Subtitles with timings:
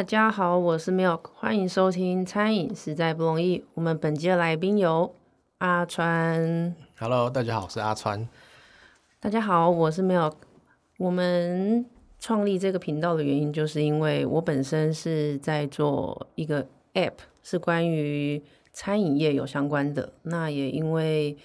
[0.00, 3.62] 大家好，我是 Milk，欢迎收听餐饮实在不容易。
[3.74, 5.14] 我们本期的来宾有
[5.58, 6.74] 阿川。
[6.98, 8.26] Hello，大家好，我是阿川。
[9.20, 10.32] 大家好，我是 Milk。
[10.96, 11.84] 我们
[12.18, 18.42] 创立这个频道的原因，就是因为我本身是在做一个 App，是关于
[18.72, 20.14] 餐饮业有相关的。
[20.22, 21.36] 那也因为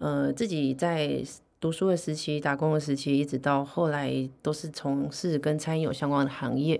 [0.00, 1.24] 呃自己在
[1.58, 6.78] 读书的时期、打工的时期，一直到后来都是从事跟餐饮有相关的行业。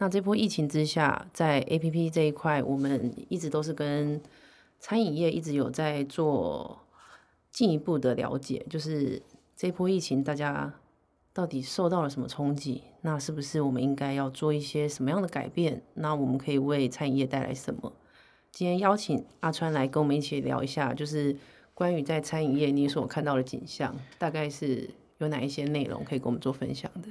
[0.00, 4.18] 那这波疫情之下，在 A P P 这一块，我们一直都是跟
[4.78, 6.80] 餐饮业一直有在做
[7.52, 9.20] 进一步的了解，就是
[9.54, 10.72] 这波疫情大家
[11.34, 12.82] 到底受到了什么冲击？
[13.02, 15.82] 那是不是我们应该要做一些什么样的改变？
[15.92, 17.92] 那我们可以为餐饮业带来什么？
[18.50, 21.36] 今天邀请阿川来跟我们一起聊一下，就是
[21.74, 27.10] 关于在餐饮业你所看到的景象，大概是有哪一些内容可以跟我们做分享的？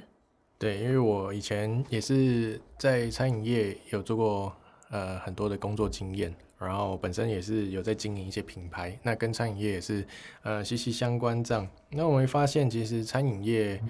[0.60, 4.54] 对，因为我以前也是在餐饮业有做过
[4.92, 10.06] 呃很多的工作经验，然后本身也是有在经营一些品牌，那跟餐饮业也是
[10.44, 11.68] 呃息息相关这样。
[11.90, 13.82] 那我们会发现，其实餐饮业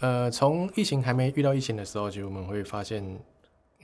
[0.00, 3.18] 呃从疫情还没遇到疫情的时候，其实我们会发现。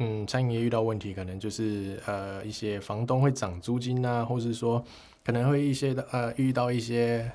[0.03, 4.83] 嗯，餐饮业遇到问题，可能就是呃一些房东会涨租金啊，或是说
[5.22, 7.31] 可能会一些的呃遇到一些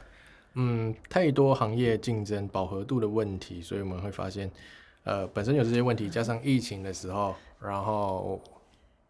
[0.56, 4.50] 嗯太多行业竞争饱和度的问题，所以我们会发现
[5.04, 8.42] 呃本身有这些问题，加上疫情的时候，然后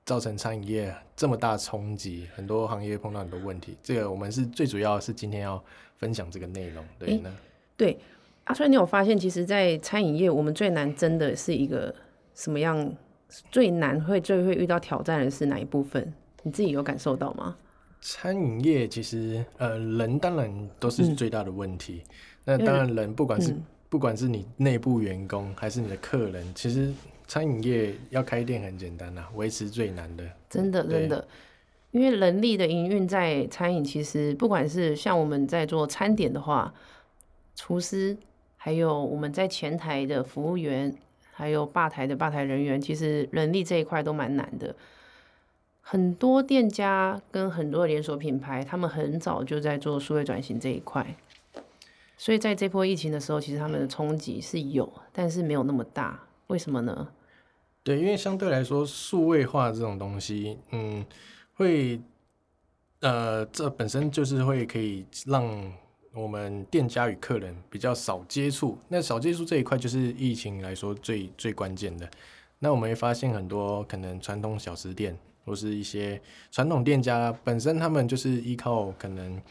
[0.03, 3.77] 造成餐饮业这么大冲击，很多行业碰到很多问题。
[3.81, 5.63] 这个我们是最主要是今天要
[5.97, 7.35] 分享这个内容，对诶呢？
[7.77, 7.97] 对，
[8.45, 11.93] 阿川，你有发现，其实，在餐饮业，我们最难真的是一个
[12.33, 12.93] 什么样？
[13.51, 16.13] 最难会最会遇到挑战的是哪一部分？
[16.43, 17.57] 你自己有感受到吗？
[18.07, 22.03] 餐饮业其实呃人当然都是嗯最大的问题，
[22.43, 26.91] 那当然人不管是、嗯不管是你内部员工还是你的客人，其实
[27.27, 30.29] 餐饮业要开店很简单啦，维持最难的。
[30.49, 31.25] 真的，真的，
[31.91, 36.73] 因为人力的营运在餐饮，其实不管是像我们在做餐点的话，
[37.55, 38.17] 厨师，
[38.57, 40.93] 还有我们在前台的服务员，
[41.31, 44.75] 还有吧台的吧台人员，其实人力这一块都蛮难的。
[45.87, 51.15] 很多店家跟很多连锁品牌，他们很早就在做数位转型这一块，
[52.17, 56.19] 所以在这波疫情的时候，其实他们的冲击是有，但是没有那么大。
[56.47, 57.09] 为什么呢？
[57.83, 61.05] 对，因为相对来说，数位化这种东西，嗯，
[61.53, 62.01] 会，
[63.01, 65.71] 呃，这本身就是会可以让
[66.15, 68.75] 我们店家与客人比较少接触。
[68.87, 72.09] 那少接触这一块，就是疫情来说最最关键的。
[72.57, 75.15] 那我们会发现很多可能传统小吃店
[75.45, 76.19] 或是一些
[76.51, 79.41] 传统店家本身，他们就是依靠可能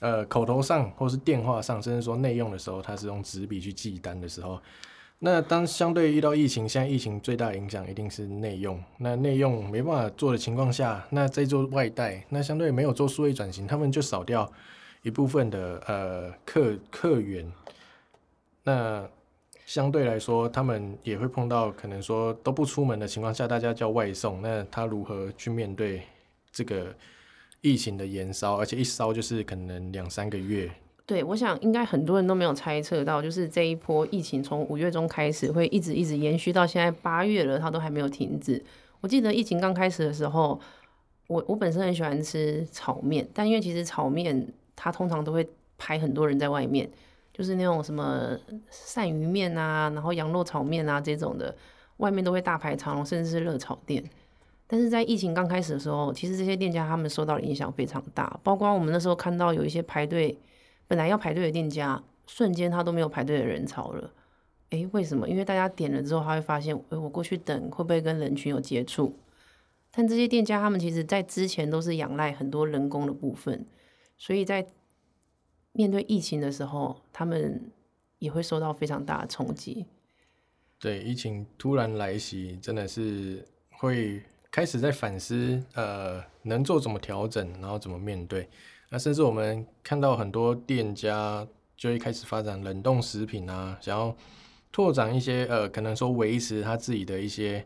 [0.00, 4.60] 呃口头上或是电话上，甚至说内用的时候，他是用纸笔去记单的时候。
[5.24, 8.82] 那当相对遇到疫情，现在疫情最大影响一定是内用。
[8.98, 14.50] 那内用没办法做的情况下，那在做外带，那相对没有做数位转型，他们就少掉
[15.02, 17.48] 一部分的呃客客源。
[18.64, 19.08] 那
[19.72, 26.02] 相对来说，他们也会碰到可能说都不出门的情况下，大家叫外送，那他如何去面对
[26.52, 26.94] 这个
[27.62, 28.58] 疫情的延烧？
[28.58, 30.70] 而且一烧就是可能两三个月。
[31.06, 38.62] 对，我想应该很多人都没有猜测到，就是这一波疫情从五月中开始，会一直一直延续到现在八月了，它都还没有停止。
[39.00, 40.60] 我记得疫情刚开始的时候，
[41.28, 44.46] 我我本身很喜欢吃炒面，但因为其实炒面
[44.76, 46.86] 它通常都会排很多人在外面，
[47.32, 48.36] 就是那种什么
[48.70, 51.54] 鳝鱼面啊，然后羊肉炒面啊这种的，
[51.96, 54.02] 外面都会大排长龙，甚至是热炒店。
[54.66, 60.38] 但是在疫情刚开始的时候，其实这些店家他们受到的影响非常大，包括我们那时候看到有一些排队。
[60.88, 64.10] 本来要排队的店家，瞬间他都没有排队的人潮了。
[64.70, 65.26] 诶，为什么？
[65.26, 69.16] 因为大家点了之后，他会发现，诶，我过去等会不会跟人群有接触？
[69.90, 73.64] 但这些店家他们其实在之前都是仰赖很多人工的部分，
[74.18, 74.66] 所以在
[75.72, 77.70] 面对疫情的时候，他们
[78.18, 79.86] 也会受到非常大的冲击。
[80.78, 83.46] 对，疫情突然来袭，真的是
[83.78, 88.48] 会开始在反思，呃，能做怎么调整，然后怎么面对。
[88.90, 91.46] 那甚至我们看到很多店家
[91.76, 94.14] 就会开始发展冷冻食品啊，想要
[94.70, 97.64] 拓展一些呃，可能说维持他自己的一些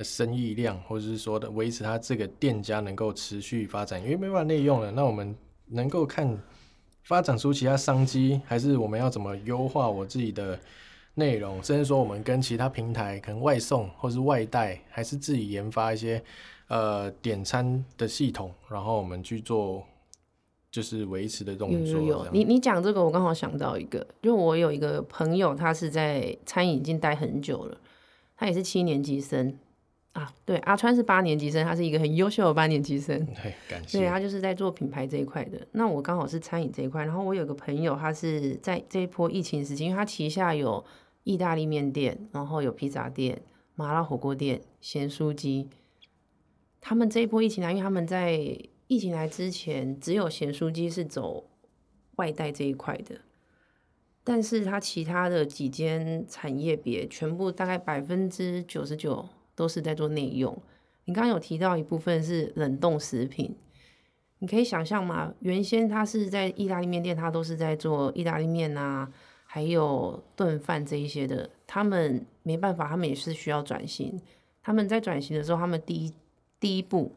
[0.00, 5.34] 生意量，或者是说的维持他这个店家能够持续发展，因为没办法内用了，那我们
[5.66, 6.38] 能够看
[7.08, 10.60] 发展出其他商机，还是我们要怎么优化我自己的
[11.14, 16.22] 内容，甚至说我们跟其他平台可能外送或是外带，还是自己研发一些
[16.66, 19.82] 呃点餐的系统，然后我们去做
[20.70, 21.94] 就是维持的动有作。
[21.94, 27.78] 有有，你你讲这个，我刚好想到一个，就我有一个朋友，他是在餐饮已经待很久了，
[28.36, 29.58] 他也是七年级生，
[30.18, 33.24] 啊，对，阿川是八年级生，他是一个很优秀的八年级生。
[33.40, 34.00] 对，感谢。
[34.00, 35.64] 对他就是在做品牌这一块的。
[35.70, 40.84] 那我刚好是餐饮这一块，然后我有个朋友，他是在这一波疫情时期，因为他旗下有
[41.22, 43.40] 意大利面店，然后有披萨店、
[43.76, 45.68] 麻辣火锅店、咸酥鸡。
[46.80, 48.32] 他们这一波疫情来，因为他们在
[48.88, 51.44] 疫情来之前，只有咸酥鸡是走
[52.16, 53.20] 外带这一块的，
[54.24, 59.28] 但是他其他的几间产业别，全部大概百分之九十九。
[59.58, 60.56] 都是在做内用。
[61.06, 63.56] 你刚刚有提到一部分是冷冻食品，
[64.38, 65.34] 你可以想象吗？
[65.40, 69.10] 原先他是在意大利面店，他都是在做意大利面啊，
[69.44, 71.50] 还有炖饭这一些的。
[71.66, 74.20] 他们没办法，他们也是需要转型。
[74.62, 76.14] 他们在转型的时候，他们第一
[76.60, 77.16] 第一步，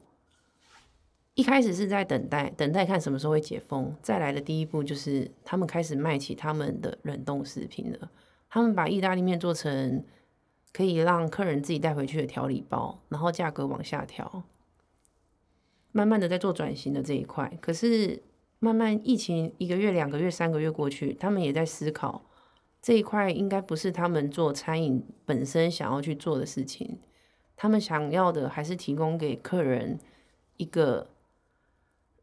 [1.36, 3.96] 一开始是在等待，等待看什么时候会解封。
[4.02, 8.10] 再来的第一步就是他们开始卖起他们的冷冻食品了。
[8.50, 10.04] 他们把意大利面做成。
[10.74, 14.44] 可以让客人自己带回去的调理包，然后价格往下调，
[15.92, 17.58] 慢慢的在做转型的这一块。
[17.62, 18.24] 可是
[18.60, 22.24] 慢慢疫情一个月、两个月、三个月过去，他们也在思考
[22.82, 27.00] 这一块应该不是他们做餐饮本身想要去做的事情。
[27.58, 30.00] 他们想要的还是提供给客人
[30.58, 31.10] 一个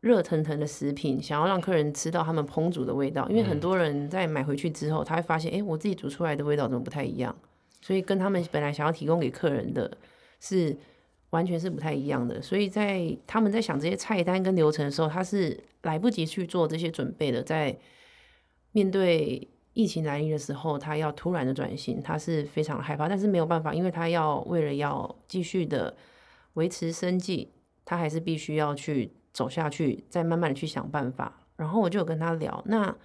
[0.01, 3.29] 热腾腾的食品，想要让客人吃到他们烹煮的味道。
[3.29, 7.37] 因为很多人在买回去之后，他会发现，哎，我自己煮出来的味道怎么不太一样？
[7.81, 9.97] 所以跟他们本来想要提供给客人的
[10.41, 10.77] 是
[11.31, 17.43] 完全是不太一样的，所以在他们在想这些菜单跟流程的时候，他是来不及去做这些准备的。
[17.43, 17.77] 在
[18.73, 25.97] 面对疫情来临的时候，他要突然的转型，他是非常害怕，但是没有办法，因为他要为了要继续的
[26.55, 27.53] 维持生计，
[27.85, 31.47] 他还是必须要去走下去，再慢慢的去想办法。
[31.57, 32.97] 然后我就有跟他聊，那。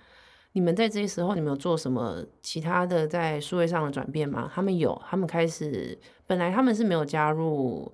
[0.56, 4.50] 你们在这些时候，你们有做什么其他的在数位上的转变吗？
[4.54, 5.98] 他们有，他们开始
[6.28, 7.92] 本来他们是没有加入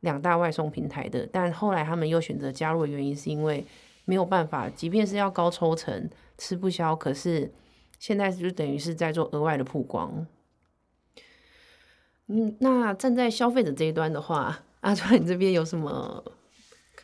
[0.00, 3.66] 两大外送平台的，但后来他们又选择加入的原因是因为
[4.04, 7.50] 没有办法，即便是要高抽成吃不消，可是
[7.98, 10.26] 现在就等于是在做额外的曝光。
[12.26, 16.22] 嗯，那站在消费者这一端的话，阿川，你这边有什么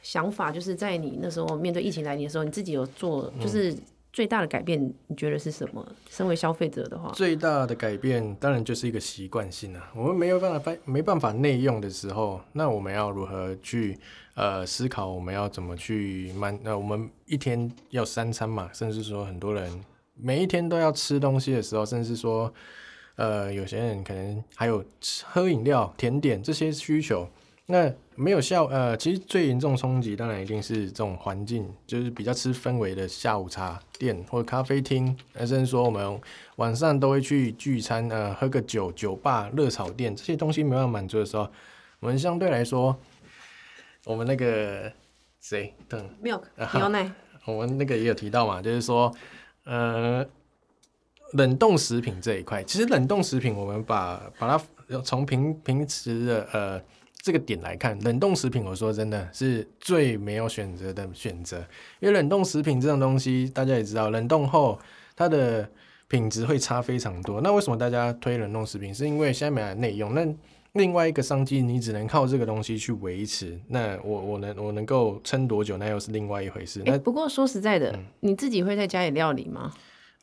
[0.03, 0.53] 想法？
[0.53, 3.75] 就是在你那时候面对疫情来临的时候，你自己有做就是。
[4.19, 5.95] 最大的改变，你觉得是什么？
[6.11, 9.93] 身为消费者的话，最大的改变当然就是一个习惯性啊。
[9.95, 13.97] 我们没有办法没办法内用的时候，那我们要如何去
[14.35, 15.07] 呃思考？
[15.07, 16.59] 我们要怎么去满？
[16.65, 19.85] 那我们一天要三餐嘛，甚至说很多人
[20.17, 22.53] 每一天都要吃东西的时候，甚至说
[23.15, 24.85] 呃有些人可能还有
[25.27, 27.29] 喝饮料、甜点这些需求。
[27.71, 36.19] 那没有效，呃，其实最严重冲击当然一定是这种环境，就是比较吃氛围的下午茶店或者咖啡厅，甚至说我们
[36.57, 41.47] 晚上都会去聚餐，呃，喝个酒、酒吧、热炒店这些东西没办法满足的时候，
[42.01, 42.99] 我们相对来说，
[44.07, 44.91] 我们那个
[45.39, 46.41] 谁等 milk
[46.73, 47.13] 牛奶，
[47.45, 49.15] 我们那个也有提到嘛，就是说，
[49.65, 50.25] 呃，
[51.35, 56.83] 冷冻食品这一块，其实冷冻食品我们把把它从平平时的呃。
[57.21, 61.59] 这个点来看，冷冻食品，我说真的是最没有选择的选择，
[62.01, 64.79] 因为冷冻食品这种东西，大家也知道，冷冻后
[65.17, 65.69] 它的
[66.07, 67.41] 品质会差非常多。
[67.41, 68.95] 那为什么大家推冷冻食品？
[68.95, 70.15] 是因为现在没有内用。
[70.15, 70.27] 那
[70.73, 73.59] 另外一个商机，你只能靠这个东西去维持。
[73.69, 76.83] 那我我能我能够撑多久，那又是另外一回事。
[76.87, 79.73] 那不过说实在的，你自己会在家里料理吗？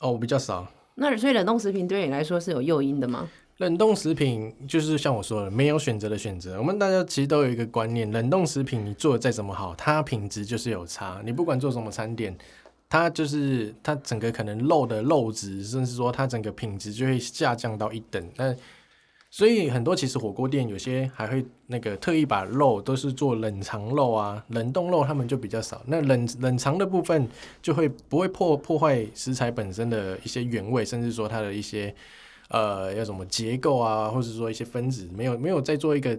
[0.00, 0.66] 哦，我比较少。
[0.94, 3.28] 那所以冷冻食品对你来说是有诱因的吗？
[3.58, 6.58] 冷冻食品就是像我说的，没有选择的选择。
[6.58, 11.22] 我们大家其实都有一个观念，冷冻食品你做的再怎么好，它品质就是有差。
[11.24, 12.36] 你不管做什么餐点，
[12.86, 18.22] 它就是它整个可能肉的肉质，甚至说它整个品质就会下降到一等。
[18.36, 18.54] 那
[19.30, 25.80] 所以很多其实火锅店有些还会那个特意把肉都是做冷藏肉啊，冷冻肉他们就比较少。
[25.86, 27.26] 那冷冷藏的部分
[27.62, 31.94] 就会不会破破坏食材本身的一些原味，甚至说它的一些。
[32.48, 36.18] 呃，要什么结构啊，或者说一些分子，没有没有在做一个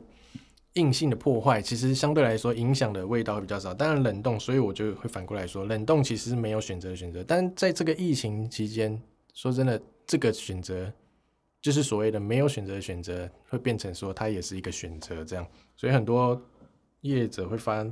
[0.74, 3.74] 硬性的破坏，其实相对来说影响的味道会比较少。
[3.74, 7.24] 当然冷冻，所以我就会反过来说，冷冻其实没有选择的选择。
[7.24, 9.02] 但在这个疫情期间，
[9.34, 10.92] 说真的，这个选择
[11.62, 15.48] 就是所谓的没有选择的选择，会变成说它也是一个选择这样。
[15.76, 16.40] 所以很多
[17.02, 17.86] 业者会发，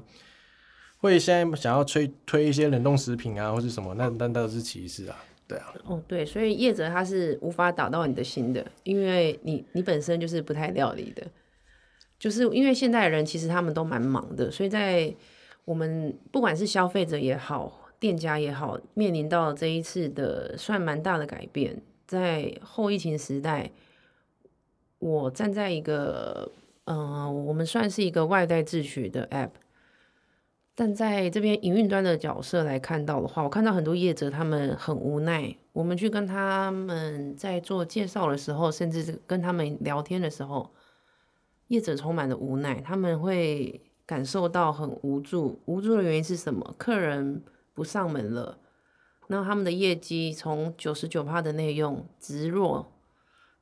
[0.97, 5.17] 会现在想要推推一些冷冻食品啊，或者什么，那那都是歧视啊。
[5.47, 11.25] 对啊，哦对，所以业者他是无法打到你的心的，因为你你本身就是不太料理的，
[12.17, 15.13] 就是因为现代人其实他们都蛮忙的，所以在
[15.63, 23.71] 我们不管是消费者也好，店家也好，面临到这一次的算蛮大的改变，在后疫情时代，
[24.99, 26.51] 我站在一个
[26.85, 29.51] 嗯，我们算是一个外带自取的 App，
[30.77, 35.55] 但在这边营运端的角色来看到的话，我看到很多业者他们很无奈。
[35.71, 40.69] 我们去跟他们在做介绍的时候，甚至跟他们聊天的时候，
[41.67, 45.61] 业者充满了无奈，他们会感受到很无助。
[45.65, 46.75] 无助的原因是什么？
[46.77, 47.41] 客人
[47.73, 48.59] 不上门了，
[49.27, 52.91] 那他们的业绩从九十九趴的内用直落，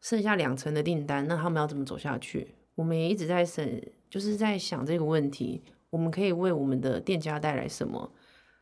[0.02, 2.56] 剩下两成的订单，那他们要怎么走下去？
[2.76, 8.12] 我们也一直在审，就是在想这个问题，我们可以为我们的店家带来什么？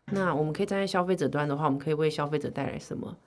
[0.08, 3.18] 那我们可以站在消费者端的话，我们可以为消费者带来什么？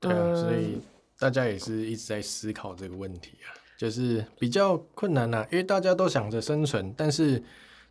[0.00, 0.80] 对啊，所以
[1.16, 7.40] 大家也是一直在思考这个问题啊，就是比较困难呐，因为大家都想着生存，但是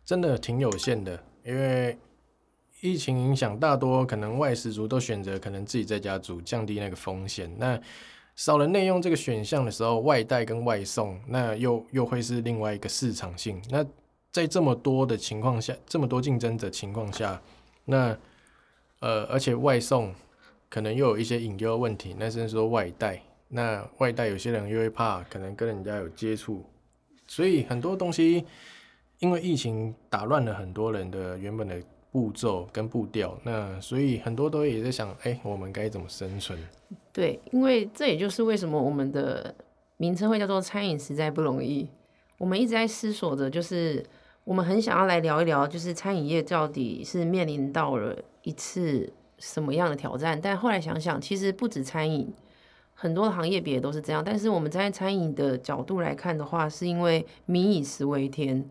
[0.04, 1.96] 真的挺有限的，因为
[2.82, 7.50] 疫情影响，大多可能外食族都选择可能自己在家煮，降低那个风险。
[7.56, 7.80] 那
[8.36, 13.60] 少了内用这个选项的时候，外带跟外送，那又又会是另外一个市场性。
[13.70, 13.84] 那
[14.30, 17.40] 在这么多的情况下，这么多竞争者情况下，
[17.86, 18.16] 那
[19.00, 20.14] 呃，而且外送
[20.68, 22.14] 可能又有一些隐忧问题。
[22.18, 26.62] 那甚至说外带，那外带有些人又会怕，可能跟人家有接触，
[27.26, 28.44] 所以很多东西
[29.20, 31.82] 因为疫情打乱了很多人的原本的
[32.16, 33.38] 步骤跟步调。
[33.42, 36.58] 那所以很多都也在想，哎，我们该怎么生存？
[37.12, 39.54] 对，因为这也就是为什么我们的
[39.98, 41.86] 名称会叫做餐饮实在不容易。
[42.38, 44.02] 我们一直在思索着，就是
[44.44, 50.40] 我们很想要来聊一聊，就是餐饮业到底是面临到了一次什么样的挑战。
[50.40, 52.32] 但后来想想，其实不止餐饮，
[52.94, 54.22] 很多行业别都是这样。
[54.24, 58.64] 但是我们站在餐饮的角度来看的话，是因为民以食为天，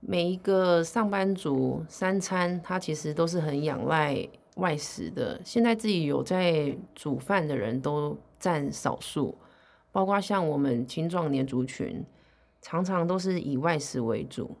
[0.00, 4.28] 每一个上班族三餐他其实都是很仰赖。
[4.56, 9.36] 外食的，现在自己有在煮饭的人都占少数，
[9.92, 12.02] 包括像我们青壮年族群，
[12.62, 14.56] 常常都是以外食为主。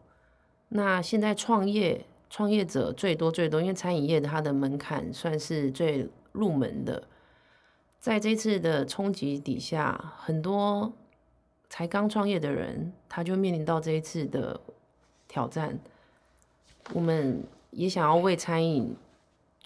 [0.68, 7.08] 那现在创业创业者最多最多，因为餐饮业它的门槛算是最入门的，
[7.98, 10.92] 在这次的冲击底下，很多
[11.70, 14.60] 才刚创业的人，他就面临到这一次的
[15.36, 15.78] 挑战。
[16.94, 18.96] 我们也想要为餐饮。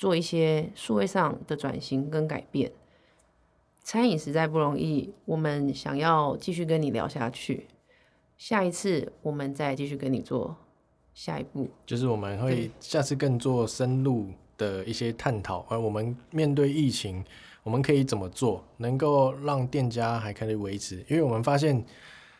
[0.00, 2.72] 做一些数位上的转型跟改变，
[3.82, 5.12] 餐饮实在不容易。
[5.26, 7.66] 我们想要继续跟你聊下去，
[8.38, 10.56] 下一次我们再继续跟你做
[11.12, 11.68] 下一步。
[11.84, 17.22] 就是我们会下次更做深入的一些探讨，而我们面对疫情，
[17.62, 21.04] 我们可以怎么做，能够让店家还可以维持？
[21.10, 21.84] 因为我们发现，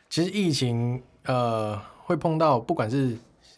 [0.09, 1.79] 其实疫情呃
[2.11, 3.17] 会碰到，不管是。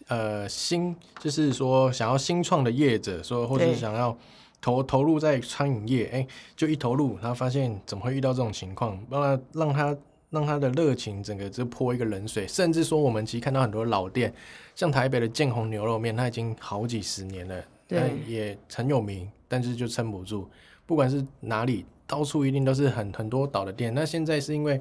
[0.09, 4.15] 呃，新就是说想要新创的业者，说或者想要
[4.61, 9.97] 投投入在餐饮业，哎，就一投入，他发现怎么会遇到这种情况，让他让他
[10.29, 14.35] 让他的热情整个就泼一个冷水，甚至说我们其实看到很多老店，
[14.75, 20.51] 像台北的建宏牛肉面，它已经好几十年了，但也很有名，但是就撑不住，
[20.85, 23.95] 不管是哪里，到处一定都是很很多倒的店。
[23.95, 24.79] 那现在是因为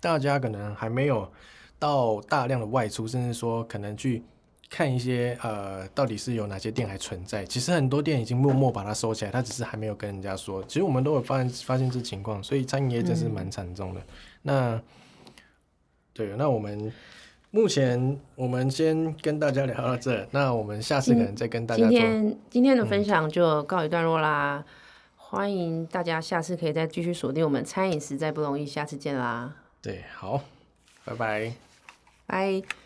[0.00, 1.26] 大家可能还没有
[1.78, 4.22] 到大量的外出，甚至说可能去。
[4.70, 7.44] 看一些呃，到底是有哪些店还存在？
[7.44, 10.64] 其实很多店已经默默把它收起来，它只是还没有跟人家说。
[10.64, 14.00] 其实我们都有发现发现这情况，所以餐饮业真是蛮惨重的。
[14.42, 14.82] 那
[16.12, 16.92] 对，那我们
[17.52, 21.86] 目前我们先跟大家聊到这，那我们下次可能再跟大家。
[21.86, 24.64] 今天今天的分享就告一段落啦，
[25.14, 29.54] 欢迎大家下次可以再继续锁定我们餐饮实在不容易，下次见啦。
[29.80, 30.40] 对，好，
[31.04, 31.52] 拜拜，
[32.26, 32.83] 拜。